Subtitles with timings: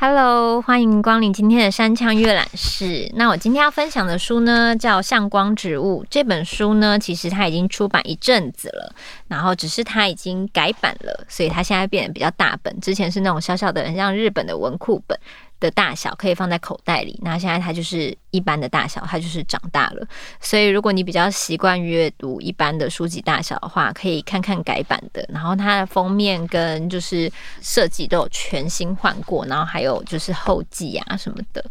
[0.00, 3.10] Hello，欢迎光临今天的山羌阅览室。
[3.16, 6.04] 那我今天要分享的书呢，叫《向光植物》。
[6.08, 8.94] 这本书呢，其实它已经出版一阵子了，
[9.26, 12.80] 然后只是它已经改版了，所以它现在变得比较大本。
[12.80, 15.18] 之前是那种小小的，很像日本的文库本。
[15.60, 20.06] 的大小可以放在口袋里，那现在它就是一般的大小，它就是长大了。
[20.40, 25.24] 所以如果你比较习惯阅读一般的书籍大小的话，可以看看改版的。
[25.28, 31.64] 然后它的封面跟就是设计都有全新换过，然后还有就是后记啊什么的。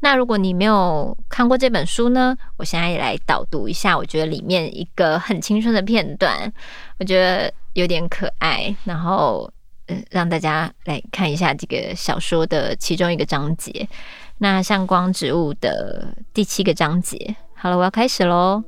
[0.00, 6.52] 那如果你没有看过这本书呢，我现在也来导读一下，我觉得里面一个很青春的片段，
[6.98, 9.50] 我觉得有点可爱，然后。
[9.88, 13.88] 嗯让大家来看一下这个小说的其中一个章节，
[14.38, 17.34] 那向光植物的第七个章节。
[17.54, 18.62] 好了，我要开始喽。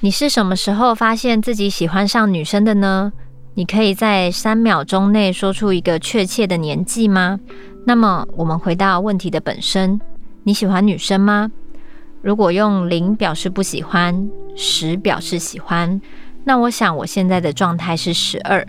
[0.00, 3.12] 你是什么时候发现自己喜欢上女生的呢？
[3.54, 7.38] 你可以在三秒钟内说出一个确切的年纪吗？
[7.84, 10.00] 那么，我们回到问题的本身：
[10.44, 11.50] 你喜欢女生吗？
[12.22, 16.00] 如果用零表示不喜欢，十表示喜欢，
[16.44, 18.66] 那我想我现在的状态是十二。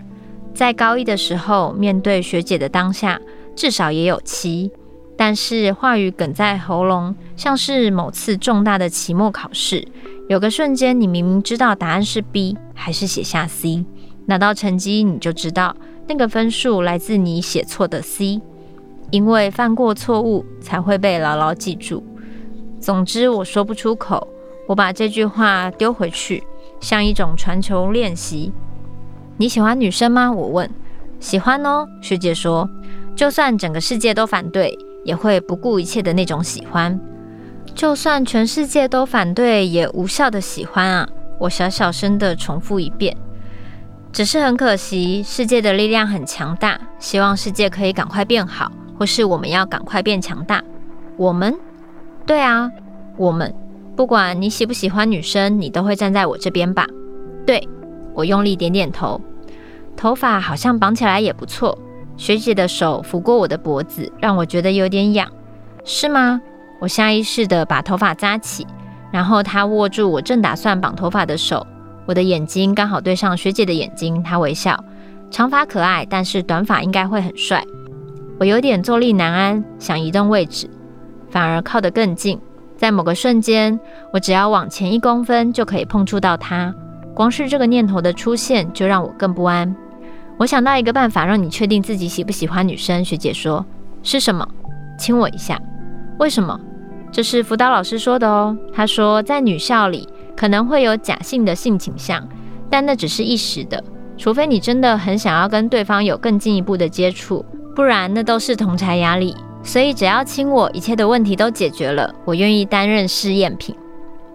[0.54, 3.20] 在高一的时候，面对学姐的当下，
[3.56, 4.70] 至少也有七，
[5.16, 9.86] 但是话语哽在喉咙，像是某次重大的期末考试。
[10.28, 13.84] 有个瞬间，你明明知道答案是 B，还是写下 C，
[14.26, 15.74] 拿到成绩你就知道
[16.06, 18.40] 那个分数来自你写错的 C，
[19.10, 22.04] 因为犯过错误才会被牢牢记住。
[22.78, 24.28] 总之，我说不出口，
[24.68, 26.44] 我把这句话丢回去，
[26.80, 28.52] 像一种传球练习。
[29.36, 30.30] 你喜欢女生吗？
[30.30, 30.70] 我问。
[31.18, 32.68] 喜欢哦，学姐说。
[33.14, 36.98] 就算整个世界都反对，也会不顾一切的那种喜欢。
[37.74, 41.08] 就算全世界都反对，也无效的喜欢啊！
[41.38, 43.16] 我小小声的重复一遍。
[44.12, 50.62] 只是很可惜，世界的力量很强大，希望世界可以赶快变好，或是我们要赶快变强大。
[51.16, 51.54] 我们？
[52.26, 52.70] 对啊，
[53.16, 53.54] 我们。
[53.94, 56.86] 不管你喜不喜欢女生，你都会站在我这边吧？
[57.46, 57.68] 对。
[58.14, 59.20] 我用力点点头，
[59.96, 61.78] 头发好像绑起来也不错。
[62.16, 65.28] 学姐的手抚过我的脖子，让我觉得有点痒。
[65.84, 66.40] 是吗？
[66.80, 68.66] 我下意识地把头发扎起，
[69.10, 71.66] 然后她握住我正打算绑头发的手。
[72.06, 74.78] 我的眼睛刚好对上学姐的眼睛，她微笑。
[75.30, 77.64] 长发可爱，但是短发应该会很帅。
[78.38, 80.68] 我有点坐立难安，想移动位置，
[81.30, 82.38] 反而靠得更近。
[82.76, 83.78] 在某个瞬间，
[84.12, 86.74] 我只要往前一公分就可以碰触到她。
[87.14, 89.74] 光是这个念头的出现，就让我更不安。
[90.38, 93.04] 我想到一个办法，让你确定自己喜不喜欢女生。
[93.04, 93.64] 学姐说
[94.02, 94.46] ：“是什么？
[94.98, 95.60] 亲我一下。”
[96.18, 96.58] 为什么？
[97.12, 98.56] 这是辅导老师说的哦。
[98.72, 102.26] 他说，在女校里可能会有假性的性倾向，
[102.70, 103.82] 但那只是一时的。
[104.16, 107.44] 除非你真的很想要跟对方有更进一步的接触，
[107.76, 109.36] 不然那都是同侪压力。
[109.62, 112.12] 所以只要亲我，一切的问题都解决了。
[112.24, 113.76] 我愿意担任试验品。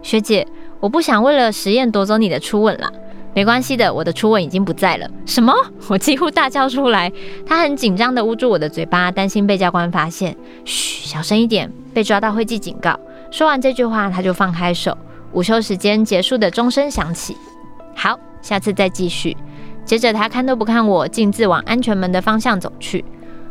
[0.04, 0.48] 学姐。
[0.80, 2.92] 我不想为了实验夺走你的初吻了，
[3.34, 5.10] 没关系的，我的初吻已经不在了。
[5.26, 5.54] 什么？
[5.90, 7.12] 我几乎大叫出来。
[7.46, 10.36] 他很紧张地捂住我的嘴巴，担心被教官发现。
[10.66, 13.00] 嘘，小声一点，被抓到会记警告。
[13.32, 14.98] 说完这句话，他就放开手。
[15.34, 17.36] 午休时间结束的钟声响起。
[17.96, 19.36] 好，下次再继续。
[19.84, 23.04] 接着他看都不看我，径自往安全门的方向走去。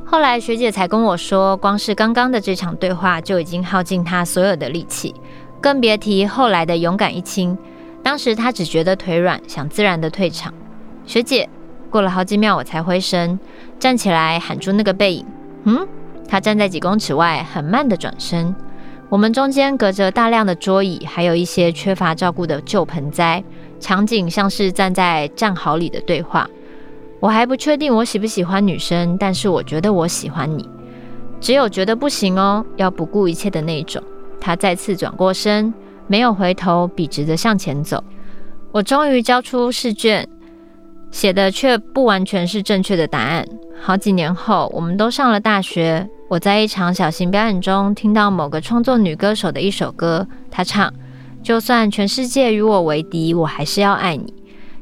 [0.04, 5.14] 后来学姐才跟我说，光是刚刚的这场对话就已经耗尽他所有的力气。
[5.66, 7.58] 更别提后来的勇敢一亲。
[8.00, 10.54] 当时他只觉得腿软，想自然的退场。
[11.04, 11.48] 学姐，
[11.90, 13.36] 过了好几秒，我才回神，
[13.76, 15.26] 站起来喊出那个背影。
[15.64, 15.84] 嗯，
[16.28, 18.54] 他站在几公尺外，很慢的转身。
[19.08, 23.42] 我们中间隔着大量的桌椅，还有一些缺乏照顾的旧盆栽。
[23.80, 26.48] 场景像是站在战壕里的对话。
[27.18, 30.70] 我还不确定我喜不喜欢女生，但是我觉得我喜欢你。
[31.40, 34.00] 只有觉得不行哦，要不顾一切的那种。
[34.46, 35.74] 他再次转过身，
[36.06, 38.04] 没有回头，笔直地向前走。
[38.70, 40.24] 我终于交出试卷，
[41.10, 43.44] 写的却不完全是正确的答案。
[43.82, 46.08] 好几年后，我们都上了大学。
[46.28, 50.94] 我在一场小型表演中听到某个创作女歌手的一首歌，她唱
[51.42, 54.32] ：“就算全世界与我为敌，我还是要爱你。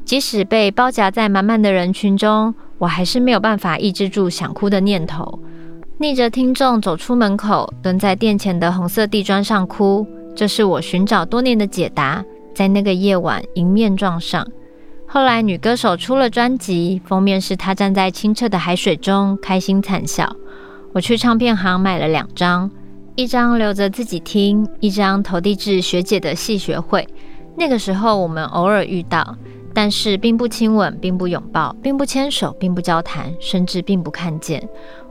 [0.03, 5.39] 即使被包夹在满满的人群中，我还是没有办法抑制住想哭的念头。”
[5.97, 10.05] 逆着听众走出门口，蹲在店前的红色地砖上哭。
[10.35, 12.21] 这是我寻找多年的解答，
[12.53, 14.45] 在那个夜晚迎面撞上。
[15.07, 20.35] 后来女歌手出了专辑，封面是她站在清澈的海水中，开心惨笑。
[20.91, 22.69] 我去唱片行买了两张，
[23.15, 27.07] 一张留着自己听，一张投递至学姐的系学会。
[27.55, 29.37] 那个时候我们偶尔遇到，
[29.73, 34.61] 但是并不亲吻，并不拥抱，并不牵手，并不交谈，甚至并不看见。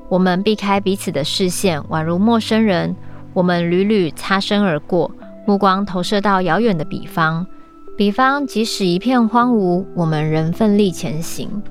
[0.09, 2.95] 我们避开彼此的视线，宛如陌生人。
[3.33, 5.11] 我们屡屡擦身而过，
[5.45, 7.45] 目光投射到遥远的彼方。
[7.97, 11.63] 彼方即使一片荒芜，我们仍奋力前行。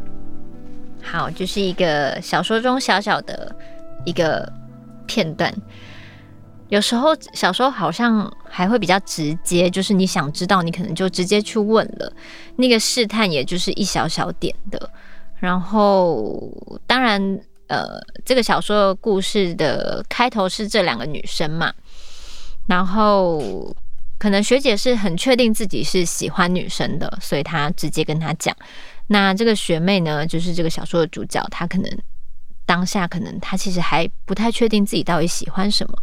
[1.02, 3.56] 好，就是一个小说中小小的
[4.04, 4.52] 一个
[5.06, 5.54] 片段。
[6.70, 12.12] 有时候小说好像还会比较直接，就是你想知道，你可能就直接去问了。
[12.56, 14.90] 那个试探也就是一小小点的。
[15.40, 16.52] 然后，
[16.88, 21.74] 当然，呃，这个小说故事的开头是这两个女生嘛。
[22.68, 23.76] 然后，
[24.18, 28.56] 可能学姐是很确定自己是喜欢女生的，所以她直接跟她讲。
[29.08, 31.90] 那这个学妹呢，就是这个小说的主角，她可能。
[32.66, 35.98] 当下可能她其实还不太确定自己到底喜欢什么，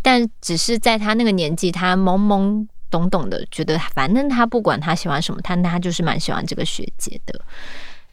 [0.00, 7.38] 但只是在她那个年纪，她懵懵懂懂的觉得，反正她不管她喜欢什么，她她就是蛮喜欢这个学姐的。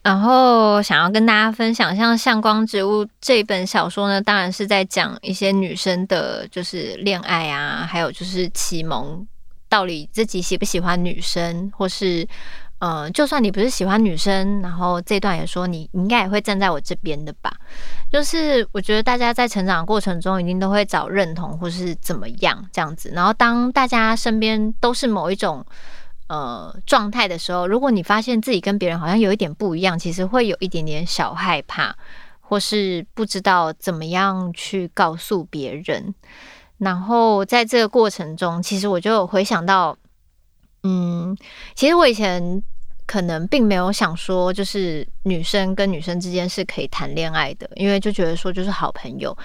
[0.03, 9.25] 然后想要跟大家分享，像《向光植物》这本小说呢，当然是在讲一些女生的，就是恋爱啊，还有就是启蒙，
[9.67, 12.27] 到底自己喜不喜欢女生，或是。
[12.85, 17.49] 嗯，就算你不是喜欢女生，然后这段也说你应该也会站在我这边的吧？
[18.11, 23.09] 就是我觉得大家在成长过程中，一定都会找认同或是怎么样这样子。
[23.15, 25.65] 然后当大家身边都是某一种
[26.27, 31.95] 呃状态的时候，如果你发现自己跟别人好像有一点不一样，其实会有一点点小害怕，
[32.41, 36.13] 或是不知道怎么样去告诉别人。
[36.77, 39.97] 然后在这个过程中，其实我就回想到，
[40.83, 41.37] 嗯，
[41.75, 42.63] 其实我以前。
[43.05, 49.37] 可能并没有想说，就是女生跟女生之间是可以谈恋爱的，因为就觉得说就是好朋友。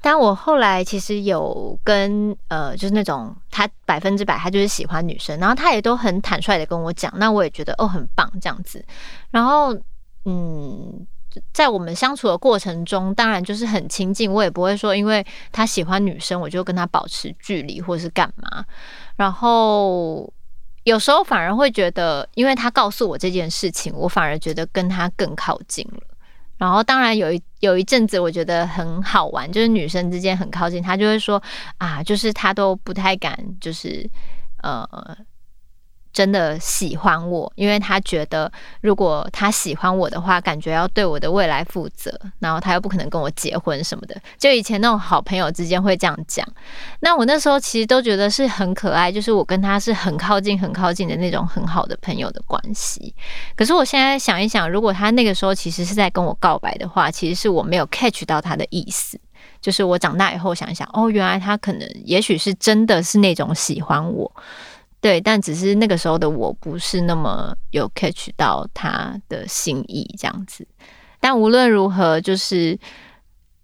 [0.00, 8.84] 但我后来其实有跟呃，就是那种他百分之百他就是喜欢女生，然后他也都很坦率的跟我讲，那我也觉得哦很棒这样子。
[9.30, 9.74] 然后
[10.24, 11.06] 嗯，
[11.52, 18.64] 在我们相处的过程中，当然就是很亲近，我也不会说因为他喜欢女生，我就跟他保持距离或是干嘛。
[19.16, 20.32] 然后。
[20.86, 26.15] 有时候反而会觉得，因为他告诉我这件事情，我反而觉得跟他更靠近了。
[26.58, 31.42] 然后，当然有一有一阵子，我觉得很好玩，就是女生之间很靠近，她就会说
[31.78, 34.08] 啊，就是她都不太敢，就是
[34.62, 34.88] 呃。
[36.16, 44.18] 真的喜欢我，因为他觉得如果他喜欢我的话，感觉要对我的未来负责，然后他又不可能跟我结婚什么的。
[44.38, 46.48] 就以前那种好朋友之间会这样讲。
[47.00, 53.14] 那我那时候其实都觉得是很可爱，就是我跟他是很靠近、很靠近的那种很好的朋友的关系。
[53.54, 59.20] 可是我现在想一想，如果他那个时候其实是在跟我告白的话，其实是我没有 catch 到他的意思。
[59.60, 64.32] 就是我长大以后想一想，哦，原来他可能也许是真的是那种喜欢我。
[64.98, 70.66] 对，但只是那个时候的我不是那么有 catch 到他的心意这样子。
[71.20, 72.76] 但无论如何，就是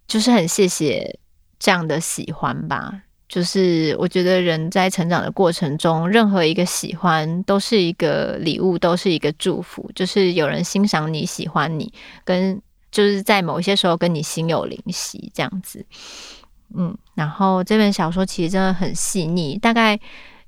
[0.06, 1.18] 就是很谢谢
[1.58, 3.02] 这样的喜欢吧。
[3.28, 9.90] 就是我觉得人在成长的过程中，任何一个喜欢都是一个礼物，都是一个祝福。
[9.94, 11.92] 就是有人欣赏你喜欢你，
[12.24, 12.60] 跟
[12.92, 15.84] 就是在某些时候跟你心有灵犀这样子。
[16.76, 19.98] 嗯，然后这本小说其实真的很细腻，大概。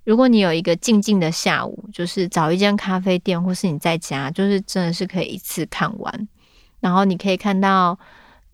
[0.05, 6.29] 如果你有一个静静的下午，就是找一间咖啡店，或是你在家，就是真的是可以一次看完。
[6.81, 7.99] 然后你可以看到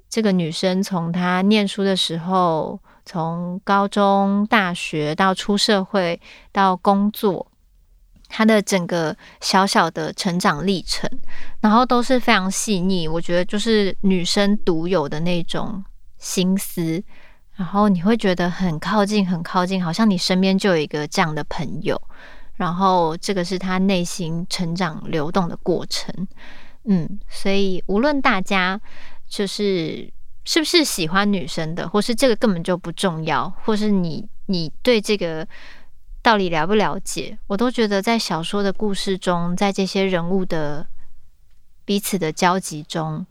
[0.09, 6.21] 这个女生从她念书的时候，从高中、大学到出社会
[6.53, 7.45] 到工作，
[8.29, 11.11] 她的整个小小的成长历程，
[11.61, 13.09] 然后都是非常细腻。
[13.09, 15.83] 我觉得就是女生独有的那种
[16.19, 17.03] 心思。
[17.61, 22.01] 然后你会觉得很靠近，很靠近，好像你身边就有一个这样的朋友。
[22.57, 26.27] 然后这个是他内心成长流动的过程，
[26.85, 28.81] 嗯，所以无论大家
[29.29, 30.11] 就是
[30.47, 35.47] 是不是喜欢女生的，或是这个根本就不重要，或是你你对这个
[36.23, 40.87] 道理了不了解，我都觉得在小说的故事中，在这些人物的
[41.85, 43.27] 彼此的交集中，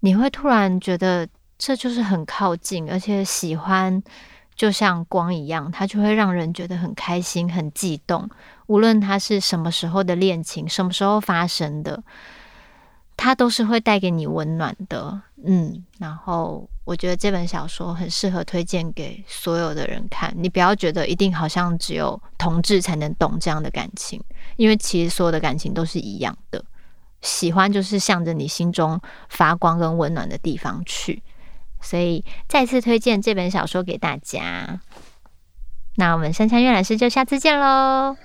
[0.00, 1.28] 你会突然觉得。
[1.58, 4.02] 这就是很靠近，而且喜欢
[4.54, 8.28] 就像光一样，它就会让人觉得很开心、很悸动。
[8.66, 12.02] 无论它是什么时候的恋情，什么时候发生的，
[13.16, 15.20] 它都是会带给你温暖的。
[15.44, 20.34] 嗯，然后我觉得这本小说很适合推荐给所有的人看。
[20.36, 24.22] 你不要觉得一定好像只有同志才能懂这样的感情，
[24.56, 26.64] 因为其实所有的感情都是一样的。
[27.22, 31.22] 喜欢就是向着你心中发光跟温暖的地方去。
[31.86, 34.80] 所以再次推荐这本小说给大家。
[35.94, 38.16] 那我们山川阅览室就下次见喽。